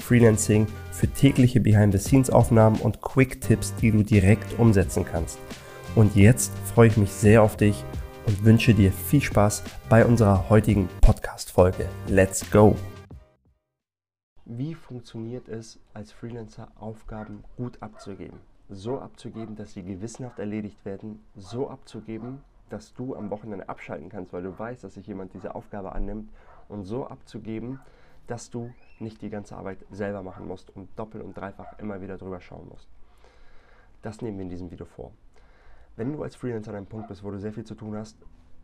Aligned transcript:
für 0.00 1.06
tägliche 1.06 1.60
Behind-the-Scenes-Aufnahmen 1.60 2.80
und 2.80 3.00
Quick-Tipps, 3.00 3.74
die 3.76 3.90
du 3.90 4.02
direkt 4.02 4.58
umsetzen 4.58 5.04
kannst. 5.04 5.38
Und 5.94 6.16
jetzt 6.16 6.52
freue 6.74 6.88
ich 6.88 6.96
mich 6.96 7.10
sehr 7.10 7.42
auf 7.42 7.56
dich 7.56 7.84
und 8.26 8.44
wünsche 8.44 8.74
dir 8.74 8.92
viel 8.92 9.20
Spaß 9.20 9.62
bei 9.88 10.04
unserer 10.04 10.48
heutigen 10.48 10.88
Podcast-Folge. 11.00 11.88
Let's 12.08 12.50
go! 12.50 12.76
Wie 14.44 14.74
funktioniert 14.74 15.48
es, 15.48 15.78
als 15.94 16.10
Freelancer 16.10 16.68
Aufgaben 16.78 17.44
gut 17.56 17.80
abzugeben? 17.80 18.40
So 18.68 19.00
abzugeben, 19.00 19.54
dass 19.54 19.74
sie 19.74 19.82
gewissenhaft 19.82 20.38
erledigt 20.38 20.84
werden, 20.84 21.20
so 21.36 21.68
abzugeben, 21.68 22.40
dass 22.68 22.94
du 22.94 23.14
am 23.14 23.30
Wochenende 23.30 23.68
abschalten 23.68 24.08
kannst, 24.08 24.32
weil 24.32 24.42
du 24.42 24.58
weißt, 24.58 24.82
dass 24.84 24.94
sich 24.94 25.06
jemand 25.06 25.34
diese 25.34 25.54
Aufgabe 25.54 25.92
annimmt 25.92 26.30
und 26.68 26.84
so 26.84 27.06
abzugeben, 27.06 27.80
dass 28.30 28.48
du 28.48 28.72
nicht 29.00 29.22
die 29.22 29.28
ganze 29.28 29.56
Arbeit 29.56 29.84
selber 29.90 30.22
machen 30.22 30.46
musst 30.46 30.70
und 30.76 30.88
doppelt 30.96 31.24
und 31.24 31.36
dreifach 31.36 31.76
immer 31.80 32.00
wieder 32.00 32.16
drüber 32.16 32.40
schauen 32.40 32.68
musst. 32.68 32.88
Das 34.02 34.22
nehmen 34.22 34.38
wir 34.38 34.44
in 34.44 34.48
diesem 34.48 34.70
Video 34.70 34.86
vor. 34.86 35.10
Wenn 35.96 36.12
du 36.12 36.22
als 36.22 36.36
Freelancer 36.36 36.70
an 36.70 36.76
einem 36.76 36.86
Punkt 36.86 37.08
bist, 37.08 37.24
wo 37.24 37.30
du 37.32 37.40
sehr 37.40 37.52
viel 37.52 37.64
zu 37.64 37.74
tun 37.74 37.96
hast, 37.96 38.16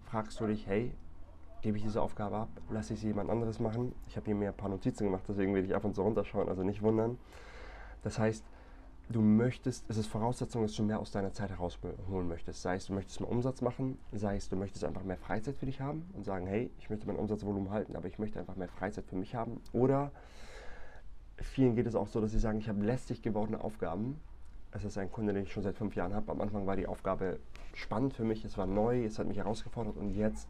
fragst 0.05 0.39
du 0.39 0.47
dich, 0.47 0.69
hey, 0.69 0.93
gebe 1.63 1.79
ich 1.79 1.83
diese 1.83 2.01
Aufgabe 2.01 2.37
ab, 2.37 2.49
lasse 2.71 2.95
ich 2.95 3.01
sie 3.01 3.09
jemand 3.09 3.29
anderes 3.29 3.59
machen. 3.59 3.93
Ich 4.07 4.17
habe 4.17 4.27
hier 4.27 4.37
mir 4.37 4.51
ein 4.51 4.57
paar 4.57 4.69
Notizen 4.69 5.05
gemacht, 5.05 5.25
deswegen 5.29 5.53
werde 5.53 5.67
ich 5.67 5.75
ab 5.75 5.85
und 5.85 5.97
zu 5.97 6.03
runterschauen, 6.03 6.49
also 6.49 6.63
nicht 6.63 6.83
wundern. 6.83 7.19
Das 8.05 8.21
heißt, 8.21 8.45
du 9.09 9.21
möchtest, 9.21 9.85
es 9.89 9.97
ist 9.97 10.07
Voraussetzung, 10.09 10.63
dass 10.63 10.75
du 10.75 10.83
mehr 10.83 10.99
aus 10.99 11.11
deiner 11.11 11.33
Zeit 11.33 11.51
herausholen 11.51 12.29
möchtest. 12.29 12.63
Sei 12.63 12.77
es, 12.77 12.87
du 12.87 12.93
möchtest 12.93 13.21
mehr 13.21 13.31
Umsatz 13.31 13.61
machen, 13.63 13.99
sei 14.13 14.37
es, 14.37 14.49
du 14.49 14.57
möchtest 14.57 14.85
einfach 14.85 15.05
mehr 15.05 15.17
Freizeit 15.17 15.57
für 15.57 15.67
dich 15.67 15.81
haben 15.81 16.09
und 16.15 16.25
sagen, 16.25 16.47
hey, 16.47 16.71
ich 16.79 16.91
möchte 16.91 17.07
mein 17.07 17.17
Umsatzvolumen 17.17 17.71
halten, 17.71 17.97
aber 17.97 18.09
ich 18.09 18.19
möchte 18.19 18.39
einfach 18.39 18.57
mehr 18.57 18.69
Freizeit 18.69 19.07
für 19.07 19.17
mich 19.17 19.35
haben. 19.35 19.61
Oder 19.73 20.11
vielen 21.37 21.77
geht 21.77 21.87
es 21.87 21.95
auch 21.95 22.09
so, 22.09 22.21
dass 22.21 22.33
sie 22.33 22.41
sagen, 22.41 22.59
ich 22.59 22.69
habe 22.69 22.85
lästig 22.85 23.23
gewordene 23.23 23.63
Aufgaben. 23.63 24.21
Es 24.73 24.85
ist 24.85 24.99
ein 24.99 25.11
Kunde, 25.11 25.33
den 25.33 25.45
ich 25.45 25.53
schon 25.53 25.63
seit 25.63 25.77
fünf 25.77 25.95
Jahren 25.95 26.13
habe. 26.13 26.31
Am 26.33 26.41
Anfang 26.41 26.67
war 26.67 26.77
die 26.77 26.87
Aufgabe 26.87 27.39
spannend 27.75 28.13
für 28.13 28.25
mich, 28.25 28.45
es 28.45 28.59
war 28.59 28.67
neu, 28.67 29.05
es 29.05 29.19
hat 29.19 29.27
mich 29.27 29.39
herausgefordert 29.39 29.97
und 29.97 30.11
jetzt 30.11 30.49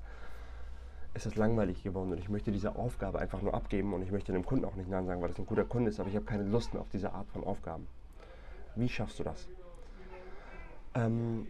ist 1.15 1.27
es 1.27 1.37
langweilig 1.37 1.83
geworden 1.83 2.13
und 2.13 2.19
ich 2.19 2.29
möchte 2.29 2.53
diese 2.53 2.77
Aufgabe 2.77 3.19
einfach 3.19 3.41
nur 3.41 3.55
abgeben 3.55 3.95
und 3.95 4.03
ich 4.03 4.13
möchte 4.13 4.33
dem 4.33 4.45
Kunden 4.45 4.65
auch 4.65 4.75
nicht 4.75 4.89
Nein 4.89 5.07
sagen, 5.07 5.23
weil 5.23 5.29
das 5.29 5.39
ein 5.39 5.47
guter 5.47 5.65
Kunde 5.65 5.91
ist, 5.91 5.99
aber 5.99 6.09
ich 6.09 6.17
habe 6.17 6.27
keine 6.27 6.43
Lust 6.43 6.75
mehr 6.75 6.83
auf 6.83 6.91
diese 6.91 7.13
Art 7.13 7.29
von 7.31 7.43
Aufgaben. 7.43 7.87
Wie 8.77 8.89
schaffst 8.91 9.19
du 9.19 9.25
das? 9.25 9.49
Ähm, 10.95 11.47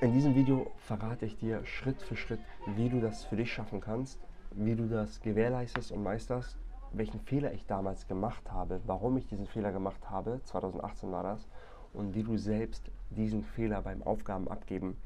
in 0.00 0.14
diesem 0.14 0.34
Video 0.34 0.72
verrate 0.78 1.26
ich 1.26 1.36
dir 1.36 1.64
Schritt 1.66 2.00
für 2.00 2.16
Schritt, 2.16 2.40
wie 2.64 2.88
du 2.88 2.98
das 2.98 3.24
für 3.24 3.36
dich 3.36 3.52
schaffen 3.52 3.82
kannst, 3.82 4.18
wie 4.52 4.74
du 4.74 4.88
das 4.88 5.20
gewährleistest 5.20 5.92
und 5.92 6.02
meisterst, 6.02 6.56
welchen 6.92 7.20
Fehler 7.20 7.52
ich 7.52 7.66
damals 7.66 8.08
gemacht 8.08 8.50
habe, 8.50 8.80
warum 8.86 9.18
ich 9.18 9.26
diesen 9.26 9.46
Fehler 9.46 9.70
gemacht 9.70 10.08
habe, 10.08 10.40
2018 10.44 11.12
war 11.12 11.22
das, 11.22 11.46
und 11.92 12.14
wie 12.14 12.22
du 12.22 12.38
selbst 12.38 12.90
diesen 13.10 13.44
Fehler 13.44 13.82
beim 13.82 14.02
Aufgabenabgeben 14.02 14.96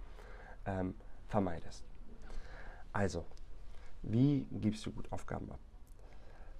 ähm, 0.66 0.94
vermeidest. 1.26 1.84
Also, 2.92 3.24
wie 4.02 4.46
gibst 4.52 4.86
du 4.86 4.92
gut 4.92 5.10
Aufgaben 5.10 5.50
ab? 5.50 5.58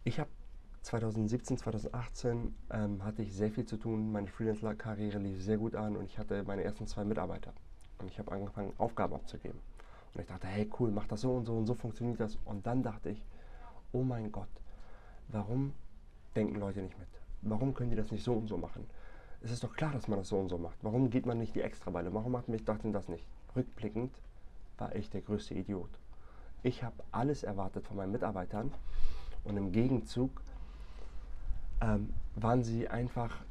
Ich 0.02 0.18
habe 0.18 0.30
2017, 0.84 1.56
2018 1.56 2.54
ähm, 2.70 3.02
hatte 3.02 3.22
ich 3.22 3.32
sehr 3.32 3.50
viel 3.50 3.64
zu 3.64 3.78
tun. 3.78 4.12
Meine 4.12 4.28
Freelancer-Karriere 4.28 5.18
lief 5.18 5.42
sehr 5.42 5.56
gut 5.56 5.74
an 5.74 5.96
und 5.96 6.04
ich 6.04 6.18
hatte 6.18 6.44
meine 6.44 6.62
ersten 6.62 6.86
zwei 6.86 7.04
Mitarbeiter. 7.04 7.54
Und 8.00 8.10
ich 8.10 8.18
habe 8.18 8.30
angefangen, 8.32 8.74
Aufgaben 8.76 9.14
abzugeben. 9.14 9.58
Und 10.12 10.20
ich 10.20 10.26
dachte, 10.26 10.46
hey 10.46 10.70
cool, 10.78 10.90
mach 10.90 11.06
das 11.06 11.22
so 11.22 11.32
und 11.32 11.46
so 11.46 11.56
und 11.56 11.64
so 11.64 11.72
funktioniert 11.72 12.20
das. 12.20 12.36
Und 12.44 12.66
dann 12.66 12.82
dachte 12.82 13.08
ich, 13.08 13.24
oh 13.92 14.02
mein 14.02 14.30
Gott, 14.30 14.48
warum 15.28 15.72
denken 16.36 16.60
Leute 16.60 16.82
nicht 16.82 16.98
mit? 16.98 17.08
Warum 17.40 17.72
können 17.72 17.88
die 17.88 17.96
das 17.96 18.12
nicht 18.12 18.22
so 18.22 18.34
und 18.34 18.48
so 18.48 18.58
machen? 18.58 18.86
Es 19.42 19.50
ist 19.50 19.64
doch 19.64 19.74
klar, 19.74 19.92
dass 19.92 20.06
man 20.06 20.18
das 20.18 20.28
so 20.28 20.38
und 20.38 20.50
so 20.50 20.58
macht. 20.58 20.76
Warum 20.82 21.08
geht 21.08 21.24
man 21.24 21.38
nicht 21.38 21.54
die 21.54 21.62
Extrabeile? 21.62 22.12
Warum 22.12 22.32
macht 22.32 22.48
mich 22.50 22.62
dachte 22.62 22.90
das 22.92 23.08
nicht? 23.08 23.26
Rückblickend 23.56 24.12
war 24.76 24.94
ich 24.94 25.08
der 25.08 25.22
größte 25.22 25.54
Idiot. 25.54 25.90
Ich 26.62 26.82
habe 26.82 26.96
alles 27.10 27.42
erwartet 27.42 27.86
von 27.86 27.96
meinen 27.96 28.12
Mitarbeitern 28.12 28.70
und 29.44 29.56
im 29.56 29.72
Gegenzug 29.72 30.42
ähm, 31.80 32.10
waren 32.36 32.62
sie 32.62 32.88
einfach 32.88 33.44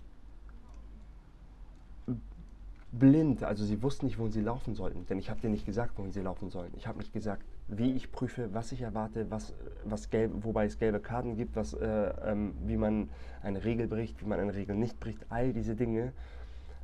blind. 2.94 3.44
Also 3.44 3.66
sie 3.66 3.82
wussten 3.82 4.06
nicht, 4.06 4.20
wohin 4.20 4.32
sie 4.32 4.42
laufen 4.42 4.76
sollten, 4.76 5.06
denn 5.08 5.18
ich 5.18 5.30
habe 5.30 5.42
denen 5.42 5.54
nicht 5.54 5.66
gesagt, 5.66 5.98
wohin 5.98 6.12
sie 6.12 6.22
laufen 6.22 6.50
sollen. 6.50 6.72
Ich 6.78 6.88
habe 6.88 7.00
nicht 7.00 7.12
gesagt, 7.12 7.44
wie 7.68 7.92
ich 7.94 8.12
prüfe, 8.12 8.54
was 8.54 8.72
ich 8.72 8.82
erwarte, 8.82 9.30
was, 9.32 9.54
was 9.84 10.10
gelb, 10.10 10.32
wobei 10.42 10.66
es 10.66 10.78
gelbe 10.78 11.00
Karten 11.00 11.36
gibt, 11.36 11.56
was, 11.56 11.74
äh, 11.74 12.14
ähm, 12.26 12.54
wie 12.66 12.78
man 12.78 13.10
eine 13.42 13.64
Regel 13.64 13.88
bricht, 13.88 14.22
wie 14.22 14.26
man 14.26 14.40
eine 14.40 14.54
Regel 14.54 14.76
nicht 14.76 15.00
bricht. 15.00 15.26
All 15.30 15.54
diese 15.54 15.76
Dinge 15.76 16.14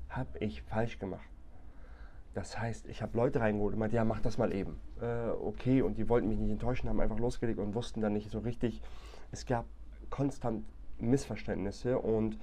habe 0.09 0.39
ich 0.39 0.63
falsch 0.63 0.97
gemacht. 0.99 1.27
Das 2.33 2.59
heißt, 2.59 2.87
ich 2.87 3.01
habe 3.01 3.17
Leute 3.17 3.39
reingeholt 3.41 3.73
und 3.73 3.79
meinte, 3.79 3.95
ja, 3.95 4.05
mach 4.05 4.21
das 4.21 4.37
mal 4.37 4.53
eben. 4.53 4.79
Äh, 5.01 5.29
okay, 5.29 5.81
und 5.81 5.97
die 5.97 6.09
wollten 6.09 6.29
mich 6.29 6.39
nicht 6.39 6.51
enttäuschen, 6.51 6.87
haben 6.89 6.99
einfach 6.99 7.19
losgelegt 7.19 7.59
und 7.59 7.75
wussten 7.75 8.01
dann 8.01 8.13
nicht 8.13 8.31
so 8.31 8.39
richtig. 8.39 8.81
Es 9.31 9.45
gab 9.45 9.65
konstant 10.09 10.63
Missverständnisse 10.99 11.97
und 11.99 12.37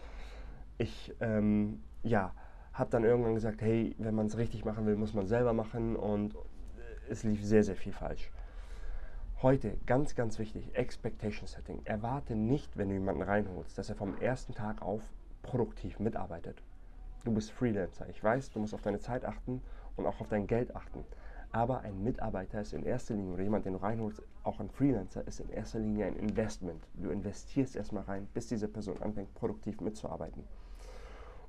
ich, 0.79 1.15
ähm, 1.21 1.83
ja, 2.03 2.35
habe 2.73 2.91
dann 2.91 3.05
irgendwann 3.05 3.35
gesagt, 3.35 3.63
hey, 3.63 3.95
wenn 3.99 4.15
man 4.15 4.27
es 4.27 4.37
richtig 4.37 4.65
machen 4.65 4.87
will, 4.87 4.97
muss 4.97 5.15
man 5.15 5.27
selber 5.27 5.53
machen 5.53 5.97
und 5.97 6.35
es 7.09 7.23
lief 7.25 7.43
sehr, 7.43 7.63
sehr 7.63 7.77
viel 7.77 7.93
falsch. 7.93 8.31
Heute, 9.43 9.77
ganz, 9.87 10.15
ganz 10.15 10.39
wichtig, 10.39 10.75
Expectation 10.75 11.47
Setting. 11.47 11.83
Erwarte 11.85 12.35
nicht, 12.35 12.77
wenn 12.77 12.89
du 12.89 12.95
jemanden 12.95 13.23
reinholst, 13.23 13.77
dass 13.77 13.89
er 13.89 13.95
vom 13.95 14.19
ersten 14.19 14.55
Tag 14.55 14.83
auf 14.83 15.03
produktiv 15.43 15.99
mitarbeitet. 15.99 16.63
Du 17.25 17.33
bist 17.33 17.51
Freelancer. 17.51 18.09
Ich 18.09 18.23
weiß, 18.23 18.51
du 18.51 18.61
musst 18.61 18.75
auf 18.75 18.83
deine 18.83 18.99
Zeit 18.99 19.25
achten 19.25 19.63
und 19.97 20.07
auch 20.07 20.21
auf 20.21 20.29
dein 20.29 20.47
Geld 20.47 20.75
achten. 20.75 21.05
Aber 21.57 21.81
ein 21.81 22.05
Mitarbeiter 22.05 22.61
ist 22.61 22.75
in 22.75 22.83
erster 22.83 23.15
Linie, 23.15 23.33
oder 23.33 23.43
jemand, 23.43 23.65
den 23.65 23.73
du 23.73 23.79
reinholst, 23.79 24.23
auch 24.43 24.61
ein 24.61 24.69
Freelancer, 24.69 25.27
ist 25.27 25.41
in 25.41 25.49
erster 25.49 25.79
Linie 25.79 26.05
ein 26.05 26.17
Investment. 26.17 26.87
Du 26.93 27.09
investierst 27.09 27.77
erstmal 27.77 28.03
rein, 28.03 28.29
bis 28.35 28.49
diese 28.49 28.69
Person 28.69 29.01
anfängt, 29.01 29.33
produktiv 29.33 29.81
mitzuarbeiten. 29.81 30.45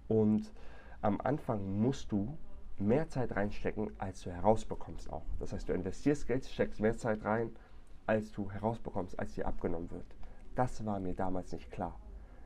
Und 0.07 0.53
am 1.01 1.19
Anfang 1.19 1.81
musst 1.81 2.09
du 2.09 2.37
mehr 2.77 3.09
Zeit 3.09 3.35
reinstecken, 3.35 3.91
als 3.97 4.21
du 4.21 4.31
herausbekommst 4.31 5.11
auch. 5.11 5.25
Das 5.41 5.51
heißt, 5.51 5.67
du 5.67 5.73
investierst 5.73 6.25
Geld, 6.25 6.45
steckst 6.45 6.79
mehr 6.79 6.95
Zeit 6.95 7.25
rein, 7.25 7.51
als 8.05 8.31
du 8.31 8.49
herausbekommst, 8.49 9.19
als 9.19 9.33
dir 9.33 9.45
abgenommen 9.45 9.91
wird. 9.91 10.15
Das 10.55 10.85
war 10.85 11.01
mir 11.01 11.15
damals 11.15 11.51
nicht 11.51 11.69
klar. 11.69 11.99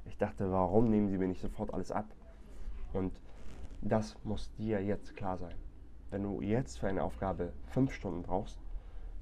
Ich 0.06 0.18
dachte, 0.18 0.52
warum 0.52 0.90
nehmen 0.90 1.10
sie 1.10 1.20
mir 1.20 1.28
nicht 1.28 1.42
sofort 1.42 1.76
alles 1.76 1.92
ab? 1.92 2.08
Und 2.92 3.22
das 3.82 4.18
muss 4.24 4.52
dir 4.54 4.84
jetzt 4.84 5.16
klar 5.16 5.38
sein. 5.38 5.54
Wenn 6.12 6.24
du 6.24 6.42
jetzt 6.42 6.78
für 6.78 6.90
eine 6.90 7.06
Aufgabe 7.06 7.54
fünf 7.68 7.94
Stunden 7.94 8.22
brauchst, 8.22 8.60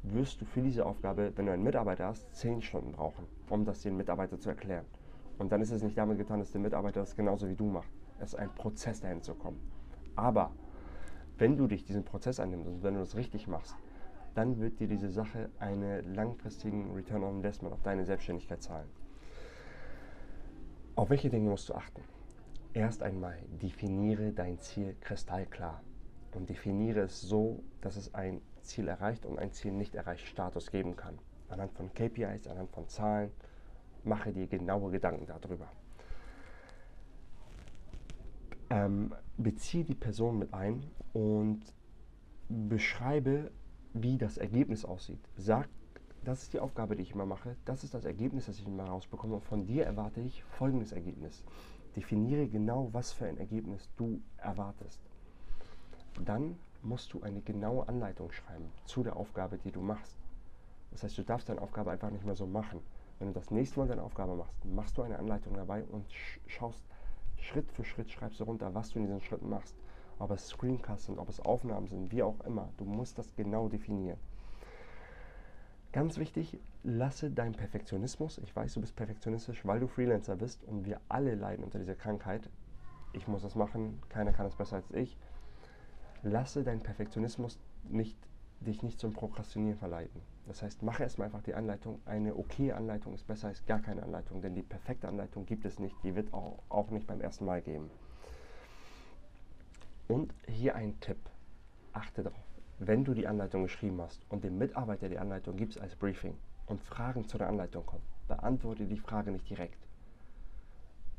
wirst 0.02 0.42
du 0.42 0.46
für 0.46 0.64
diese 0.64 0.88
Aufgabe, 0.88 1.32
wenn 1.36 1.46
du 1.46 1.52
einen 1.52 1.64
Mitarbeiter 1.64 2.08
hast, 2.08 2.34
zehn 2.34 2.64
Stunden 2.64 2.94
brauchen, 2.94 3.28
um 3.48 3.64
das 3.64 3.84
den 3.84 3.96
Mitarbeiter 3.96 4.40
zu 4.40 4.50
erklären. 4.50 4.86
Und 5.38 5.52
dann 5.52 5.62
ist 5.62 5.70
es 5.70 5.84
nicht 5.84 5.98
damit 6.00 6.18
getan, 6.18 6.40
dass 6.40 6.52
der 6.52 6.62
Mitarbeiter 6.62 7.02
das 7.02 7.16
genauso 7.16 7.48
wie 7.48 7.56
du 7.56 7.66
macht. 7.66 7.92
Es 8.18 8.34
ist 8.34 8.40
ein 8.40 8.50
Prozess, 8.56 9.02
dahin 9.02 9.22
zu 9.22 9.36
kommen. 9.36 9.60
Aber 10.16 10.52
wenn 11.38 11.58
du 11.58 11.68
dich 11.68 11.86
diesen 11.86 12.04
Prozess 12.04 12.40
annimmst 12.40 12.68
und 12.68 12.82
wenn 12.82 12.96
du 12.96 13.02
das 13.02 13.16
richtig 13.16 13.48
machst, 13.48 13.76
dann 14.34 14.60
wird 14.60 14.80
dir 14.80 14.88
diese 14.88 15.10
Sache 15.10 15.50
einen 15.60 16.16
langfristigen 16.16 16.92
Return 16.92 17.24
on 17.24 17.36
Investment 17.38 17.74
auf 17.74 17.84
deine 17.84 18.04
Selbstständigkeit 18.04 18.64
zahlen. 18.64 18.90
Auf 20.96 21.12
welche 21.12 21.30
Dinge 21.30 21.52
musst 21.52 21.70
du 21.70 21.76
achten? 21.76 22.02
Erst 22.74 23.04
einmal 23.04 23.38
definiere 23.62 24.32
dein 24.32 24.60
Ziel 24.60 24.96
kristallklar 25.02 25.82
und 26.36 26.50
definiere 26.50 27.02
es 27.02 27.22
so, 27.22 27.64
dass 27.82 27.96
es 27.96 28.14
ein 28.14 28.42
Ziel 28.62 28.88
erreicht 28.88 29.26
und 29.26 29.40
ein 29.40 29.52
Ziel 29.52 29.72
nicht 29.72 29.96
erreicht 29.96 30.28
Status 30.28 30.72
geben 30.72 30.96
kann. 30.96 31.18
Anhand 31.50 31.74
von 31.74 31.94
KPIs, 31.94 32.48
anhand 32.48 32.70
von 32.72 32.88
Zahlen, 32.88 33.32
mache 34.04 34.32
dir 34.32 34.48
genaue 34.48 34.92
Gedanken 34.92 35.26
darüber. 35.26 35.68
Ähm, 38.70 39.14
beziehe 39.38 39.84
die 39.84 39.96
Person 39.96 40.38
mit 40.38 40.54
ein 40.54 40.84
und 41.14 41.62
beschreibe, 42.50 43.52
wie 43.94 44.18
das 44.18 44.38
Ergebnis 44.38 44.86
aussieht. 44.86 45.20
Sag, 45.38 45.68
das 46.24 46.44
ist 46.44 46.54
die 46.54 46.60
Aufgabe, 46.60 46.96
die 46.96 47.04
ich 47.04 47.12
immer 47.12 47.26
mache, 47.26 47.56
das 47.66 47.84
ist 47.84 47.94
das 47.94 48.06
Ergebnis, 48.06 48.46
das 48.46 48.60
ich 48.60 48.68
immer 48.68 48.84
rausbekomme 48.84 49.36
und 49.36 49.44
von 49.44 49.66
dir 49.66 49.86
erwarte 49.86 50.22
ich 50.22 50.44
folgendes 50.44 50.92
Ergebnis. 50.92 51.44
Definiere 51.96 52.48
genau, 52.48 52.90
was 52.92 53.12
für 53.12 53.26
ein 53.26 53.38
Ergebnis 53.38 53.90
du 53.96 54.22
erwartest. 54.38 55.09
Dann 56.24 56.58
musst 56.82 57.14
du 57.14 57.22
eine 57.22 57.42
genaue 57.42 57.88
Anleitung 57.88 58.32
schreiben 58.32 58.72
zu 58.86 59.04
der 59.04 59.16
Aufgabe, 59.16 59.58
die 59.58 59.72
du 59.72 59.82
machst. 59.82 60.18
Das 60.92 61.04
heißt, 61.04 61.18
du 61.18 61.24
darfst 61.24 61.50
deine 61.50 61.62
Aufgabe 61.62 61.92
einfach 61.92 62.10
nicht 62.10 62.26
mehr 62.26 62.36
so 62.36 62.48
machen. 62.48 62.82
Wenn 63.20 63.28
du 63.28 63.34
das 63.34 63.52
nächste 63.52 63.80
Mal 63.80 63.88
deine 63.88 64.04
Aufgabe 64.04 64.36
machst, 64.36 64.66
machst 64.66 64.98
du 64.98 65.02
eine 65.02 65.20
Anleitung 65.20 65.54
dabei 65.54 65.84
und 65.84 66.06
schaust 66.48 66.84
Schritt 67.38 67.72
für 67.72 67.84
Schritt, 67.84 68.10
schreibst 68.12 68.40
du 68.40 68.46
runter, 68.46 68.74
was 68.74 68.90
du 68.90 69.00
in 69.00 69.06
diesen 69.06 69.22
Schritten 69.22 69.50
machst. 69.50 69.76
Ob 70.20 70.32
es 70.32 70.48
Screencasts 70.48 71.06
sind, 71.06 71.20
ob 71.20 71.30
es 71.30 71.40
Aufnahmen 71.40 71.88
sind, 71.88 72.12
wie 72.12 72.24
auch 72.24 72.40
immer. 72.42 72.70
Du 72.78 72.86
musst 72.86 73.18
das 73.18 73.36
genau 73.36 73.70
definieren. 73.70 74.18
Ganz 75.92 76.18
wichtig, 76.18 76.60
lasse 76.84 77.32
deinen 77.32 77.56
Perfektionismus. 77.56 78.38
Ich 78.40 78.56
weiß, 78.56 78.74
du 78.76 78.82
bist 78.82 78.96
perfektionistisch, 78.96 79.66
weil 79.66 79.80
du 79.80 79.88
Freelancer 79.88 80.36
bist 80.36 80.64
und 80.66 80.86
wir 80.86 81.00
alle 81.10 81.36
leiden 81.36 81.64
unter 81.64 81.80
dieser 81.80 81.96
Krankheit. 81.96 82.48
Ich 83.14 83.28
muss 83.28 83.42
das 83.42 83.56
machen, 83.56 84.00
keiner 84.10 84.32
kann 84.32 84.46
es 84.46 84.56
besser 84.56 84.76
als 84.76 84.92
ich. 84.92 85.18
Lasse 86.24 86.64
deinen 86.64 86.82
Perfektionismus 86.82 87.60
nicht 87.84 88.18
dich 88.62 88.84
nicht 88.84 89.00
zum 89.00 89.14
Prokrastinieren 89.14 89.78
verleiten. 89.78 90.22
Das 90.46 90.62
heißt, 90.62 90.84
mache 90.84 91.04
erstmal 91.04 91.28
einfach 91.28 91.44
die 91.44 91.54
Anleitung. 91.54 92.00
Eine 92.06 92.36
okay 92.36 92.72
Anleitung 92.72 93.14
ist 93.14 93.28
besser 93.28 93.48
als 93.48 93.66
gar 93.66 93.80
keine 93.80 94.04
Anleitung, 94.04 94.42
denn 94.42 94.56
die 94.56 94.64
perfekte 94.64 95.08
Anleitung 95.08 95.46
gibt 95.46 95.66
es 95.66 95.80
nicht. 95.80 95.96
Die 96.04 96.16
wird 96.16 96.34
auch, 96.34 96.60
auch 96.70 96.90
nicht 96.90 97.08
beim 97.08 97.22
ersten 97.22 97.46
Mal 97.46 97.62
geben. 97.62 97.90
Und 100.08 100.34
hier 100.48 100.76
ein 100.76 101.00
Tipp. 101.00 101.20
Achte 101.94 102.24
darauf, 102.24 102.44
wenn 102.80 103.04
du 103.04 103.14
die 103.14 103.28
Anleitung 103.28 103.64
geschrieben 103.64 104.02
hast 104.02 104.26
und 104.30 104.44
dem 104.44 104.58
Mitarbeiter 104.58 105.10
die 105.10 105.20
Anleitung 105.20 105.56
gibst 105.56 105.80
als 105.80 105.96
Briefing 105.96 106.36
und 106.66 106.82
Fragen 106.82 107.28
zu 107.28 107.38
der 107.38 107.48
Anleitung 107.48 107.86
kommen, 107.86 108.04
beantworte 108.28 108.86
die 108.86 108.98
Frage 108.98 109.32
nicht 109.32 109.50
direkt. 109.50 109.88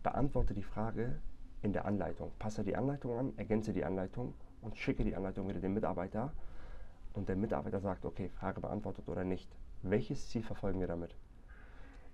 Beantworte 0.03 0.55
die 0.55 0.63
Frage 0.63 1.21
in 1.63 1.73
der 1.73 1.85
Anleitung. 1.85 2.33
Passe 2.39 2.65
die 2.65 2.77
Anleitung 2.77 3.19
an, 3.19 3.33
ergänze 3.37 3.73
die 3.73 3.85
Anleitung 3.85 4.35
und 4.63 4.77
schicke 4.77 5.05
die 5.05 5.15
Anleitung 5.15 5.49
wieder 5.49 5.61
dem 5.61 5.75
Mitarbeiter 5.75 6.33
und 7.15 7.29
der 7.29 7.37
Mitarbeiter 7.37 7.81
sagt, 7.81 8.05
okay, 8.05 8.29
Frage 8.29 8.61
beantwortet 8.61 9.09
oder 9.09 9.25
nicht, 9.25 9.49
welches 9.83 10.29
Ziel 10.29 10.43
verfolgen 10.43 10.81
wir 10.81 10.87
damit? 10.87 11.15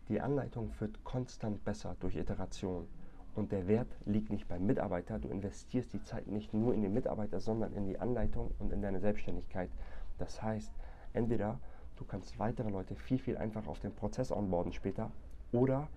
Die 0.09 0.21
Anleitung 0.21 0.73
wird 0.79 1.03
konstant 1.05 1.65
besser 1.65 1.97
durch 2.01 2.17
Iteration 2.17 2.87
und 3.35 3.53
der 3.53 3.67
Wert 3.67 3.89
liegt 4.05 4.31
nicht 4.31 4.49
beim 4.49 4.65
Mitarbeiter. 4.65 5.19
Du 5.19 5.29
investierst 5.29 5.93
die 5.93 6.03
Zeit 6.03 6.29
nicht 6.29 6.55
nur 6.55 6.75
in 6.75 6.83
den 6.83 6.95
Mitarbeiter, 6.95 7.41
sondern 7.41 7.73
in 7.73 7.87
die 7.87 7.99
Anleitung 7.99 8.55
und 8.59 8.73
in 8.73 8.81
deine 8.81 9.01
Selbstständigkeit. 9.01 9.71
Das 10.19 10.43
heißt, 10.43 10.73
entweder 11.13 11.59
du 11.97 12.05
kannst 12.05 12.39
weitere 12.39 12.71
Leute 12.71 12.95
viel, 12.95 13.19
viel 13.19 13.37
einfacher 13.37 13.69
auf 13.69 13.81
den 13.81 13.93
Prozess 13.93 14.31
onboarden 14.31 14.73
später 14.73 15.11
oder 15.53 15.89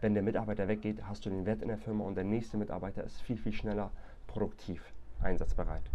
wenn 0.00 0.14
der 0.14 0.22
Mitarbeiter 0.22 0.66
weggeht, 0.66 1.06
hast 1.06 1.24
du 1.24 1.30
den 1.30 1.46
Wert 1.46 1.62
in 1.62 1.68
der 1.68 1.78
Firma 1.78 2.04
und 2.04 2.14
der 2.14 2.24
nächste 2.24 2.56
Mitarbeiter 2.56 3.04
ist 3.04 3.20
viel, 3.22 3.36
viel 3.36 3.52
schneller 3.52 3.90
produktiv 4.26 4.92
einsatzbereit. 5.24 5.90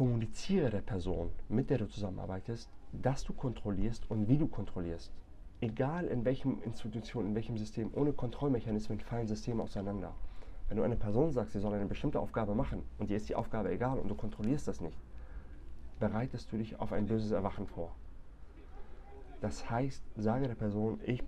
kommuniziere 0.00 0.70
der 0.70 0.80
Person, 0.80 1.30
mit 1.50 1.68
der 1.68 1.76
du 1.76 1.86
zusammenarbeitest, 1.86 2.70
dass 2.90 3.22
du 3.22 3.34
kontrollierst 3.34 4.10
und 4.10 4.28
wie 4.28 4.38
du 4.38 4.46
kontrollierst. 4.46 5.12
Egal 5.60 6.06
in 6.06 6.24
welchem 6.24 6.62
Institution, 6.62 7.26
in 7.26 7.34
welchem 7.34 7.58
System, 7.58 7.90
ohne 7.92 8.14
Kontrollmechanismen 8.14 8.98
fallen 9.00 9.26
Systeme 9.26 9.62
auseinander. 9.62 10.14
Wenn 10.68 10.78
du 10.78 10.84
einer 10.84 10.96
Person 10.96 11.32
sagst, 11.32 11.52
sie 11.52 11.60
soll 11.60 11.74
eine 11.74 11.84
bestimmte 11.84 12.18
Aufgabe 12.18 12.54
machen 12.54 12.82
und 12.96 13.10
dir 13.10 13.18
ist 13.18 13.28
die 13.28 13.34
Aufgabe 13.34 13.70
egal 13.70 13.98
und 13.98 14.08
du 14.08 14.14
kontrollierst 14.14 14.66
das 14.68 14.80
nicht, 14.80 14.96
bereitest 15.98 16.50
du 16.50 16.56
dich 16.56 16.80
auf 16.80 16.94
ein 16.94 17.04
böses 17.04 17.32
Erwachen 17.32 17.66
vor. 17.66 17.94
Das 19.42 19.68
heißt, 19.68 20.02
sage 20.16 20.48
der 20.48 20.54
Person, 20.54 20.98
ich 21.04 21.22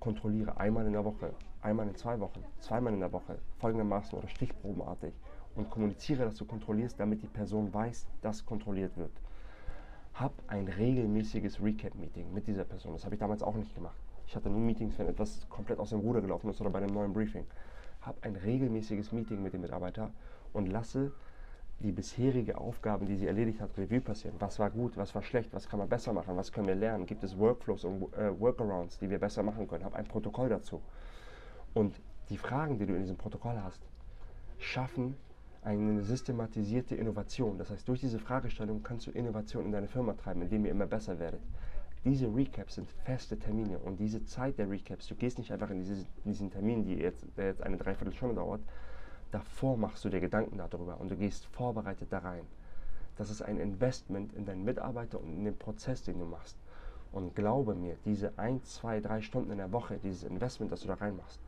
kontrolliere 0.00 0.58
einmal 0.58 0.86
in 0.86 0.92
der 0.92 1.06
Woche, 1.06 1.32
einmal 1.62 1.88
in 1.88 1.94
zwei 1.94 2.18
Wochen, 2.20 2.44
zweimal 2.60 2.92
in 2.92 3.00
der 3.00 3.12
Woche, 3.12 3.38
folgendermaßen 3.58 4.18
oder 4.18 4.28
stichprobenartig 4.28 5.12
und 5.54 5.70
kommuniziere, 5.70 6.24
dass 6.24 6.36
du 6.36 6.44
kontrollierst, 6.44 6.98
damit 6.98 7.22
die 7.22 7.26
Person 7.26 7.72
weiß, 7.72 8.06
dass 8.22 8.46
kontrolliert 8.46 8.96
wird. 8.96 9.12
Hab 10.14 10.32
ein 10.48 10.68
regelmäßiges 10.68 11.62
Recap-Meeting 11.62 12.32
mit 12.32 12.46
dieser 12.46 12.64
Person. 12.64 12.92
Das 12.92 13.04
habe 13.04 13.14
ich 13.14 13.20
damals 13.20 13.42
auch 13.42 13.54
nicht 13.54 13.74
gemacht. 13.74 13.96
Ich 14.26 14.36
hatte 14.36 14.50
nur 14.50 14.60
Meetings, 14.60 14.98
wenn 14.98 15.08
etwas 15.08 15.48
komplett 15.48 15.78
aus 15.78 15.90
dem 15.90 16.00
Ruder 16.00 16.20
gelaufen 16.20 16.50
ist 16.50 16.60
oder 16.60 16.70
bei 16.70 16.78
einem 16.78 16.92
neuen 16.92 17.12
Briefing. 17.12 17.46
Hab 18.02 18.22
ein 18.24 18.36
regelmäßiges 18.36 19.12
Meeting 19.12 19.42
mit 19.42 19.52
dem 19.52 19.62
Mitarbeiter 19.62 20.10
und 20.52 20.66
lasse 20.66 21.12
die 21.80 21.92
bisherige 21.92 22.58
Aufgaben, 22.58 23.06
die 23.06 23.16
sie 23.16 23.26
erledigt 23.26 23.60
hat, 23.60 23.70
Revue 23.78 24.00
passieren. 24.00 24.36
Was 24.40 24.58
war 24.58 24.70
gut, 24.70 24.96
was 24.96 25.14
war 25.14 25.22
schlecht, 25.22 25.52
was 25.52 25.68
kann 25.68 25.78
man 25.78 25.88
besser 25.88 26.12
machen, 26.12 26.36
was 26.36 26.52
können 26.52 26.66
wir 26.66 26.74
lernen? 26.74 27.06
Gibt 27.06 27.22
es 27.22 27.38
Workflows 27.38 27.84
und 27.84 28.12
äh, 28.14 28.38
Workarounds, 28.38 28.98
die 28.98 29.08
wir 29.08 29.18
besser 29.18 29.42
machen 29.42 29.68
können? 29.68 29.84
Hab 29.84 29.94
ein 29.94 30.06
Protokoll 30.06 30.48
dazu. 30.48 30.82
Und 31.78 31.94
die 32.28 32.38
Fragen, 32.38 32.76
die 32.76 32.86
du 32.86 32.94
in 32.94 33.02
diesem 33.02 33.16
Protokoll 33.16 33.56
hast, 33.62 33.80
schaffen 34.58 35.14
eine 35.62 36.02
systematisierte 36.02 36.96
Innovation. 36.96 37.56
Das 37.56 37.70
heißt, 37.70 37.86
durch 37.86 38.00
diese 38.00 38.18
Fragestellung 38.18 38.82
kannst 38.82 39.06
du 39.06 39.12
Innovation 39.12 39.64
in 39.64 39.70
deine 39.70 39.86
Firma 39.86 40.14
treiben, 40.14 40.42
indem 40.42 40.64
ihr 40.64 40.72
immer 40.72 40.88
besser 40.88 41.20
werdet. 41.20 41.40
Diese 42.04 42.26
Recaps 42.34 42.74
sind 42.74 42.90
feste 43.04 43.38
Termine 43.38 43.78
und 43.78 44.00
diese 44.00 44.24
Zeit 44.24 44.58
der 44.58 44.68
Recaps, 44.68 45.06
du 45.06 45.14
gehst 45.14 45.38
nicht 45.38 45.52
einfach 45.52 45.70
in, 45.70 45.78
dieses, 45.78 46.00
in 46.24 46.32
diesen 46.32 46.50
Termin, 46.50 46.82
die 46.82 46.96
jetzt, 46.96 47.24
der 47.36 47.46
jetzt 47.46 47.62
eine 47.62 47.76
Dreiviertelstunde 47.76 48.34
dauert, 48.34 48.60
davor 49.30 49.76
machst 49.76 50.04
du 50.04 50.08
dir 50.08 50.18
Gedanken 50.18 50.58
darüber 50.58 50.98
und 51.00 51.12
du 51.12 51.16
gehst 51.16 51.46
vorbereitet 51.46 52.08
da 52.10 52.18
rein. 52.18 52.44
Das 53.16 53.30
ist 53.30 53.40
ein 53.40 53.56
Investment 53.56 54.32
in 54.32 54.46
deinen 54.46 54.64
Mitarbeiter 54.64 55.20
und 55.20 55.32
in 55.32 55.44
den 55.44 55.56
Prozess, 55.56 56.02
den 56.02 56.18
du 56.18 56.24
machst. 56.24 56.56
Und 57.12 57.36
glaube 57.36 57.76
mir, 57.76 57.96
diese 58.04 58.36
1, 58.36 58.64
2, 58.64 59.00
3 59.00 59.22
Stunden 59.22 59.52
in 59.52 59.58
der 59.58 59.70
Woche, 59.70 60.00
dieses 60.02 60.24
Investment, 60.24 60.72
das 60.72 60.80
du 60.80 60.88
da 60.88 60.94
reinmachst, 60.94 61.40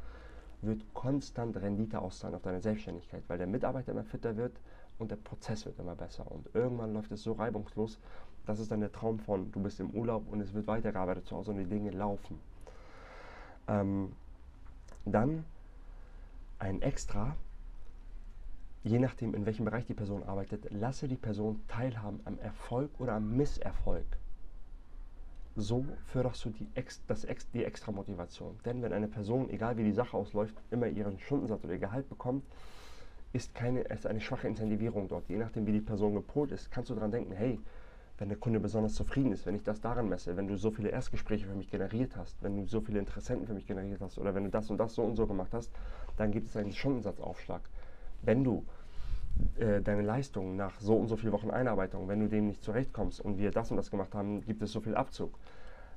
wird 0.62 0.82
konstant 0.94 1.56
Rendite 1.56 2.00
auszahlen 2.00 2.36
auf 2.36 2.42
deine 2.42 2.60
Selbstständigkeit, 2.60 3.22
weil 3.28 3.38
der 3.38 3.46
Mitarbeiter 3.46 3.92
immer 3.92 4.04
fitter 4.04 4.36
wird 4.36 4.52
und 4.98 5.10
der 5.10 5.16
Prozess 5.16 5.64
wird 5.64 5.78
immer 5.78 5.94
besser. 5.94 6.30
Und 6.30 6.48
irgendwann 6.54 6.92
läuft 6.92 7.12
es 7.12 7.22
so 7.22 7.32
reibungslos, 7.32 7.98
das 8.46 8.58
ist 8.58 8.70
dann 8.70 8.80
der 8.80 8.92
Traum 8.92 9.18
von, 9.18 9.50
du 9.52 9.62
bist 9.62 9.80
im 9.80 9.90
Urlaub 9.90 10.24
und 10.30 10.40
es 10.40 10.52
wird 10.54 10.66
weitergearbeitet 10.66 11.26
zu 11.26 11.36
Hause 11.36 11.52
und 11.52 11.58
die 11.58 11.66
Dinge 11.66 11.90
laufen. 11.90 12.38
Ähm, 13.68 14.12
dann 15.04 15.44
ein 16.58 16.82
Extra, 16.82 17.36
je 18.82 18.98
nachdem 18.98 19.34
in 19.34 19.46
welchem 19.46 19.64
Bereich 19.64 19.86
die 19.86 19.94
Person 19.94 20.22
arbeitet, 20.24 20.70
lasse 20.70 21.08
die 21.08 21.16
Person 21.16 21.60
teilhaben 21.68 22.20
am 22.24 22.38
Erfolg 22.38 22.90
oder 22.98 23.14
am 23.14 23.36
Misserfolg 23.36 24.06
so 25.60 25.84
förderst 26.06 26.44
du 26.44 26.50
die, 26.50 26.68
das, 27.06 27.26
die 27.54 27.64
extra 27.64 27.92
Motivation. 27.92 28.58
Denn 28.64 28.82
wenn 28.82 28.92
eine 28.92 29.08
Person, 29.08 29.50
egal 29.50 29.76
wie 29.76 29.84
die 29.84 29.92
Sache 29.92 30.16
ausläuft, 30.16 30.54
immer 30.70 30.86
ihren 30.86 31.18
Stundensatz 31.18 31.64
oder 31.64 31.74
ihr 31.74 31.78
Gehalt 31.78 32.08
bekommt, 32.08 32.44
ist, 33.32 33.54
keine, 33.54 33.82
ist 33.82 34.06
eine 34.06 34.20
schwache 34.20 34.48
Incentivierung 34.48 35.08
dort. 35.08 35.28
Je 35.28 35.36
nachdem, 35.36 35.66
wie 35.66 35.72
die 35.72 35.80
Person 35.80 36.14
gepolt 36.14 36.50
ist, 36.50 36.70
kannst 36.70 36.90
du 36.90 36.94
daran 36.94 37.10
denken, 37.10 37.32
hey, 37.32 37.60
wenn 38.18 38.28
der 38.28 38.36
Kunde 38.36 38.60
besonders 38.60 38.94
zufrieden 38.94 39.32
ist, 39.32 39.46
wenn 39.46 39.54
ich 39.54 39.62
das 39.62 39.80
daran 39.80 40.08
messe, 40.08 40.36
wenn 40.36 40.46
du 40.46 40.56
so 40.56 40.70
viele 40.70 40.90
Erstgespräche 40.90 41.46
für 41.46 41.54
mich 41.54 41.70
generiert 41.70 42.16
hast, 42.16 42.42
wenn 42.42 42.54
du 42.56 42.66
so 42.66 42.80
viele 42.80 42.98
Interessenten 42.98 43.46
für 43.46 43.54
mich 43.54 43.66
generiert 43.66 44.02
hast 44.02 44.18
oder 44.18 44.34
wenn 44.34 44.44
du 44.44 44.50
das 44.50 44.68
und 44.70 44.76
das 44.76 44.94
so 44.94 45.02
und 45.02 45.16
so 45.16 45.26
gemacht 45.26 45.54
hast, 45.54 45.70
dann 46.18 46.30
gibt 46.30 46.48
es 46.48 46.56
einen 46.56 46.72
Stundensatzaufschlag. 46.72 47.62
Wenn 48.22 48.44
du 48.44 48.66
äh, 49.56 49.80
deine 49.80 50.02
Leistung 50.02 50.56
nach 50.56 50.80
so 50.80 50.96
und 50.96 51.08
so 51.08 51.16
vielen 51.16 51.32
Wochen 51.32 51.50
Einarbeitung, 51.50 52.08
wenn 52.08 52.20
du 52.20 52.28
dem 52.28 52.46
nicht 52.46 52.62
zurechtkommst 52.62 53.20
und 53.20 53.38
wir 53.38 53.50
das 53.50 53.70
und 53.70 53.76
das 53.76 53.90
gemacht 53.90 54.14
haben, 54.14 54.42
gibt 54.42 54.62
es 54.62 54.72
so 54.72 54.80
viel 54.80 54.94
Abzug. 54.94 55.38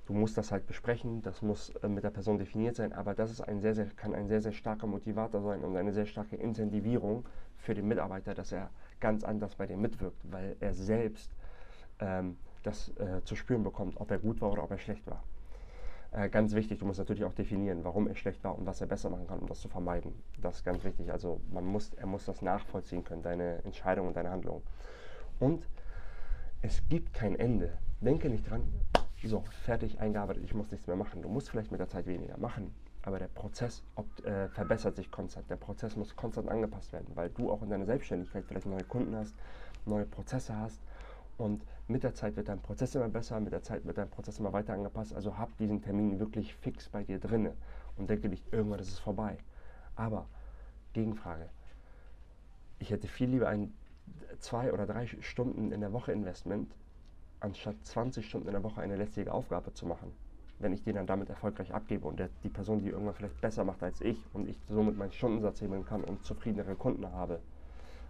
Du 0.06 0.14
musst 0.14 0.38
das 0.38 0.52
halt 0.52 0.68
besprechen, 0.68 1.22
das 1.22 1.42
muss 1.42 1.70
äh, 1.82 1.88
mit 1.88 2.04
der 2.04 2.10
Person 2.10 2.38
definiert 2.38 2.76
sein, 2.76 2.92
aber 2.92 3.14
das 3.14 3.32
ist 3.32 3.42
ein 3.42 3.62
sehr, 3.62 3.74
sehr, 3.74 3.86
kann 3.96 4.14
ein 4.14 4.28
sehr, 4.28 4.42
sehr 4.42 4.52
starker 4.52 4.88
Motivator 4.88 5.42
sein 5.42 5.64
und 5.64 5.78
eine 5.78 5.94
sehr 5.94 6.06
starke 6.06 6.36
Incentivierung 6.36 7.26
für 7.58 7.74
den 7.74 7.88
Mitarbeiter, 7.88 8.34
dass 8.34 8.52
er 8.52 8.70
ganz 9.00 9.24
anders 9.24 9.56
bei 9.56 9.66
dir 9.66 9.78
mitwirkt, 9.78 10.20
weil 10.30 10.58
er 10.60 10.74
selbst 10.74 11.32
ähm, 12.00 12.38
das 12.64 12.90
äh, 12.98 13.24
zu 13.24 13.36
spüren 13.36 13.64
bekommt, 13.64 13.96
ob 13.98 14.12
er 14.12 14.20
gut 14.20 14.42
war 14.42 14.52
oder 14.52 14.64
ob 14.64 14.72
er 14.72 14.78
schlecht 14.78 15.08
war. 15.08 15.24
Äh, 16.14 16.30
ganz 16.30 16.54
wichtig, 16.54 16.80
du 16.80 16.86
musst 16.86 17.00
natürlich 17.00 17.24
auch 17.24 17.34
definieren, 17.34 17.84
warum 17.84 18.08
er 18.08 18.16
schlecht 18.16 18.44
war 18.44 18.56
und 18.56 18.68
was 18.68 18.80
er 18.82 18.88
besser 18.88 19.10
machen 19.10 19.26
kann, 19.26 19.40
um 19.40 19.48
das 19.48 19.60
zu 19.62 19.68
vermeiden. 19.68 20.14
Das 20.42 20.58
ist 20.58 20.64
ganz 20.64 20.84
wichtig. 20.84 21.12
Also 21.12 21.42
man 21.52 21.66
muss, 21.66 21.94
er 21.96 22.06
muss 22.06 22.26
das 22.26 22.42
nachvollziehen 22.44 23.04
können, 23.04 23.24
deine 23.24 23.64
Entscheidung 23.64 24.08
und 24.08 24.16
deine 24.16 24.30
Handlung. 24.30 24.62
Und 25.40 25.68
es 26.62 26.88
gibt 26.88 27.14
kein 27.14 27.36
Ende. 27.36 27.78
Denke 28.00 28.30
nicht 28.30 28.50
dran, 28.50 28.62
so, 29.24 29.44
fertig 29.64 30.00
eingearbeitet, 30.00 30.44
ich 30.44 30.54
muss 30.54 30.70
nichts 30.70 30.86
mehr 30.86 30.96
machen. 30.98 31.22
Du 31.22 31.30
musst 31.30 31.50
vielleicht 31.50 31.72
mit 31.72 31.80
der 31.80 31.88
Zeit 31.88 32.06
weniger 32.06 32.38
machen, 32.38 32.76
aber 33.02 33.18
der 33.18 33.30
Prozess 33.30 33.84
ob, 33.96 34.06
äh, 34.26 34.50
verbessert 34.50 34.96
sich 34.98 35.10
konstant. 35.10 35.50
Der 35.50 35.56
Prozess 35.56 35.96
muss 35.96 36.16
konstant 36.16 36.50
angepasst 36.50 36.94
werden, 36.94 37.08
weil 37.16 37.30
du 37.30 37.50
auch 37.50 37.64
in 37.64 37.70
deiner 37.70 37.86
Selbstständigkeit 37.86 38.44
vielleicht 38.46 38.66
neue 38.66 38.84
Kunden 38.84 39.16
hast, 39.16 39.34
neue 39.86 40.06
Prozesse 40.06 40.56
hast 40.58 40.80
und 41.38 41.64
mit 41.88 42.04
der 42.04 42.14
Zeit 42.14 42.36
wird 42.36 42.48
dein 42.48 42.62
Prozess 42.62 42.96
immer 42.96 43.10
besser, 43.10 43.40
mit 43.40 43.54
der 43.54 43.64
Zeit 43.64 43.86
wird 43.86 43.98
dein 43.98 44.10
Prozess 44.10 44.40
immer 44.40 44.54
weiter 44.54 44.74
angepasst. 44.74 45.14
Also 45.14 45.38
hab 45.38 45.58
diesen 45.58 45.82
Termin 45.82 46.20
wirklich 46.20 46.56
fix 46.56 46.90
bei 46.90 47.04
dir 47.04 47.20
drinne 47.20 47.54
und 47.98 48.10
denke 48.10 48.30
nicht, 48.30 48.52
irgendwann 48.54 48.80
ist 48.80 48.92
es 48.92 49.00
vorbei. 49.00 49.38
Aber, 49.96 50.28
Gegenfrage, 50.94 51.50
ich 52.80 52.90
hätte 52.90 53.08
viel 53.08 53.30
lieber 53.30 53.50
ein 53.50 53.74
zwei 54.40 54.74
oder 54.74 54.86
drei 54.86 55.08
Stunden 55.08 55.72
in 55.72 55.82
der 55.82 55.94
Woche 55.94 56.12
Investment, 56.12 56.74
anstatt 57.40 57.76
20 57.84 58.28
Stunden 58.28 58.48
in 58.48 58.54
der 58.54 58.64
Woche 58.64 58.82
eine 58.82 58.96
lästige 58.96 59.32
Aufgabe 59.34 59.74
zu 59.74 59.86
machen. 59.86 60.12
wenn 60.60 60.72
ich 60.72 60.84
den 60.84 60.96
dann 60.96 61.08
damit 61.08 61.30
erfolgreich 61.30 61.74
abgebe 61.74 62.08
und 62.08 62.20
der, 62.20 62.30
die 62.44 62.50
Person, 62.50 62.80
die 62.80 62.88
irgendwann 62.88 63.16
vielleicht 63.16 63.42
besser 63.42 63.66
macht 63.66 63.84
als 63.84 64.00
ich 64.00 64.18
und 64.34 64.48
ich 64.48 64.58
somit 64.70 64.98
meinen 64.98 65.12
Stundensatz 65.12 65.60
hebeln 65.62 65.86
kann 65.86 66.04
und 66.04 66.24
zufriedenere 66.24 66.76
Kunden 66.76 67.12
habe. 67.12 67.40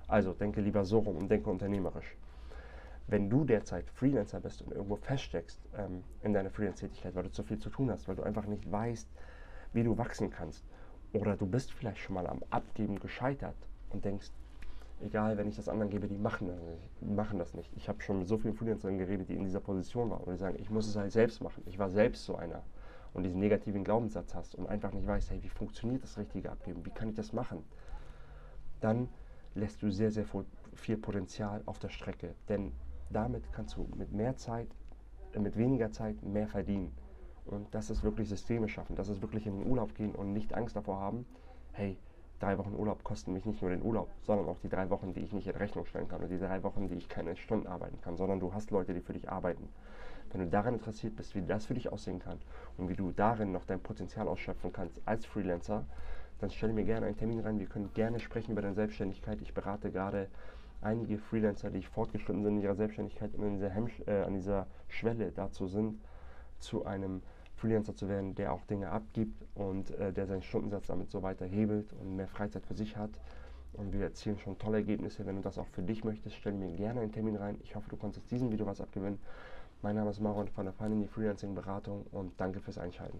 Also 0.08 0.34
denke 0.34 0.62
lieber 0.62 0.86
so 0.86 1.00
rum 1.00 1.18
und 1.18 1.32
denke 1.32 1.50
unternehmerisch. 1.50 2.16
Wenn 3.08 3.30
du 3.30 3.44
derzeit 3.44 3.90
Freelancer 3.90 4.40
bist 4.40 4.62
und 4.62 4.72
irgendwo 4.72 4.96
feststeckst 4.96 5.60
ähm, 5.78 6.04
in 6.22 6.34
deiner 6.34 6.50
Freelance-Tätigkeit, 6.50 7.16
weil 7.16 7.24
du 7.24 7.32
zu 7.32 7.44
viel 7.44 7.60
zu 7.60 7.70
tun 7.70 7.92
hast, 7.92 8.08
weil 8.08 8.16
du 8.16 8.24
einfach 8.24 8.46
nicht 8.46 8.72
weißt, 8.72 9.08
wie 9.74 9.84
du 9.84 9.98
wachsen 9.98 10.30
kannst, 10.30 10.64
oder 11.14 11.36
du 11.36 11.46
bist 11.46 11.74
vielleicht 11.74 12.00
schon 12.00 12.16
mal 12.16 12.28
am 12.28 12.44
Abgeben 12.50 13.00
gescheitert 13.00 13.56
und 13.90 14.04
denkst, 14.04 14.32
egal, 15.02 15.38
wenn 15.38 15.48
ich 15.48 15.56
das 15.56 15.70
anderen 15.70 15.92
gebe, 15.92 16.08
die 16.08 16.18
machen 16.18 16.48
das 16.48 16.62
nicht. 16.62 17.02
Machen 17.02 17.40
das 17.40 17.54
nicht. 17.54 17.72
Ich 17.76 17.88
habe 17.88 18.02
schon 18.02 18.20
mit 18.20 18.28
so 18.28 18.38
vielen 18.38 18.56
Freelancern 18.56 18.98
geredet, 18.98 19.30
die 19.30 19.36
in 19.36 19.44
dieser 19.44 19.60
Position 19.60 20.10
waren 20.10 20.24
und 20.24 20.32
die 20.32 20.38
sagen, 20.38 20.58
ich 20.60 20.70
muss 20.70 20.88
es 20.88 20.96
halt 20.96 21.12
selbst 21.12 21.42
machen. 21.42 21.64
Ich 21.68 21.78
war 21.78 21.90
selbst 21.90 22.26
so 22.26 22.36
einer 22.36 22.64
und 23.14 23.24
diesen 23.24 23.40
negativen 23.40 23.84
Glaubenssatz 23.84 24.34
hast 24.34 24.56
und 24.56 24.68
einfach 24.68 24.92
nicht 24.92 25.06
weißt, 25.06 25.30
hey, 25.30 25.44
wie 25.44 25.50
funktioniert 25.50 26.02
das 26.04 26.18
richtige 26.18 26.50
Abgeben? 26.52 26.84
Wie 26.86 26.90
kann 26.90 27.10
ich 27.10 27.16
das 27.16 27.32
machen? 27.32 27.64
Dann 28.82 29.08
lässt 29.54 29.84
du 29.84 29.92
sehr, 29.92 30.10
sehr 30.10 30.26
viel 30.74 30.98
Potenzial 30.98 31.62
auf 31.66 31.78
der 31.78 31.90
Strecke. 31.90 32.34
Denn 32.50 32.72
damit 33.14 33.52
kannst 33.54 33.78
du 33.78 33.88
mit 33.96 34.12
mehr 34.12 34.36
Zeit, 34.36 34.68
äh, 35.34 35.40
mit 35.40 35.58
weniger 35.58 35.92
Zeit 35.92 36.22
mehr 36.24 36.48
verdienen. 36.48 36.92
Und 37.46 37.74
das 37.74 37.90
ist 37.90 38.04
wirklich 38.04 38.30
Systeme 38.30 38.70
schaffen. 38.70 38.96
Das 38.96 39.10
ist 39.10 39.22
wirklich 39.22 39.46
in 39.46 39.60
den 39.60 39.70
Urlaub 39.70 39.96
gehen 39.96 40.16
und 40.16 40.34
nicht 40.34 40.54
Angst 40.54 40.76
davor 40.76 41.00
haben, 41.00 41.26
hey, 41.74 41.98
drei 42.40 42.58
Wochen 42.58 42.74
Urlaub 42.76 43.04
kosten 43.04 43.34
mich 43.34 43.46
nicht 43.46 43.62
nur 43.62 43.72
den 43.72 43.82
Urlaub, 43.82 44.10
sondern 44.22 44.48
auch 44.48 44.60
die 44.60 44.70
drei 44.70 44.90
Wochen, 44.90 45.14
die 45.14 45.22
ich 45.22 45.34
nicht 45.34 45.48
in 45.48 45.56
Rechnung 45.56 45.86
stellen 45.86 46.08
kann 46.08 46.22
und 46.22 46.30
die 46.30 46.40
drei 46.40 46.64
Wochen, 46.64 46.88
die 46.88 46.96
ich 46.96 47.10
keine 47.10 47.36
Stunden 47.36 47.68
arbeiten 47.68 48.00
kann, 48.02 48.18
sondern 48.18 48.40
du 48.40 48.54
hast 48.54 48.72
Leute, 48.72 48.94
die 48.94 49.02
für 49.02 49.14
dich 49.14 49.30
arbeiten. 49.30 49.70
Wenn 50.32 50.42
du 50.42 50.48
daran 50.48 50.74
interessiert 50.74 51.16
bist, 51.16 51.36
wie 51.36 51.42
das 51.42 51.66
für 51.66 51.74
dich 51.74 51.92
aussehen 51.92 52.20
kann 52.20 52.40
und 52.78 52.90
wie 52.90 52.96
du 52.96 53.12
darin 53.12 53.52
noch 53.52 53.66
dein 53.66 53.80
Potenzial 53.80 54.28
ausschöpfen 54.28 54.74
kannst 54.74 55.02
als 55.06 55.26
Freelancer, 55.26 55.86
dann 56.40 56.50
stell 56.50 56.74
mir 56.74 56.84
gerne 56.84 57.06
einen 57.06 57.18
Termin 57.18 57.40
rein. 57.40 57.60
Wir 57.60 57.68
können 57.68 57.94
gerne 57.94 58.20
sprechen 58.20 58.52
über 58.52 58.62
deine 58.62 58.74
Selbstständigkeit. 58.74 59.42
Ich 59.42 59.54
berate 59.54 59.92
gerade 59.92 60.28
einige 60.84 61.18
Freelancer, 61.18 61.70
die 61.70 61.82
fortgeschritten 61.82 62.44
sind 62.44 62.58
in 62.58 62.64
ihrer 62.64 62.76
Selbstständigkeit 62.76 63.34
in 63.34 63.56
dieser 63.56 63.72
äh, 64.08 64.24
an 64.24 64.34
dieser 64.34 64.68
Schwelle 64.88 65.32
dazu 65.32 65.68
sind, 65.68 66.00
zu 66.60 66.86
einem 66.86 67.22
Freelancer 67.56 67.96
zu 67.96 68.10
werden, 68.10 68.36
der 68.36 68.52
auch 68.52 68.64
Dinge 68.66 68.90
abgibt 68.90 69.46
und 69.56 69.92
äh, 69.92 70.12
der 70.12 70.28
seinen 70.28 70.42
Stundensatz 70.42 70.88
damit 70.88 71.12
so 71.12 71.22
weiter 71.22 71.46
hebelt 71.46 71.94
und 71.94 72.16
mehr 72.16 72.28
Freizeit 72.28 72.66
für 72.66 72.74
sich 72.74 72.98
hat. 72.98 73.12
Und 73.74 73.92
wir 73.92 74.04
erzielen 74.04 74.38
schon 74.38 74.58
tolle 74.60 74.78
Ergebnisse. 74.78 75.26
Wenn 75.26 75.38
du 75.38 75.42
das 75.42 75.58
auch 75.58 75.68
für 75.68 75.82
dich 75.82 76.04
möchtest, 76.04 76.36
stell 76.36 76.54
mir 76.54 76.72
gerne 76.76 77.02
einen 77.02 77.12
Termin 77.12 77.36
rein. 77.36 77.58
Ich 77.64 77.76
hoffe, 77.76 77.90
du 77.90 77.98
konntest 77.98 78.30
diesem 78.30 78.52
Video 78.52 78.66
was 78.66 78.82
abgewinnen. 78.82 79.20
Mein 79.82 79.96
Name 79.96 80.12
ist 80.12 80.20
Maron 80.22 80.48
von 80.48 80.66
der 80.66 80.74
Finany 80.74 81.08
Freelancing 81.08 81.56
Beratung 81.56 82.06
und 82.12 82.40
danke 82.40 82.60
fürs 82.60 82.78
Einschalten. 82.78 83.20